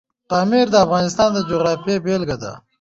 [0.29, 2.51] پامیر د افغانستان د جغرافیې بېلګه ده.